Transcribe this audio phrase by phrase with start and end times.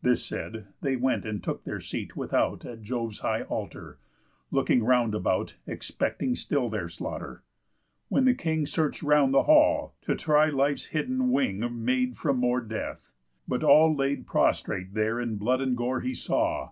[0.00, 3.98] This said, they went and took their seat without At Jove's high altar,
[4.50, 7.42] looking round about, Expecting still their slaughter.
[8.08, 12.62] When the King Search'd round the hall, to try life's hidden wing Made from more
[12.62, 13.12] death.
[13.46, 16.70] But all laid prostrate there In blood and gore he saw.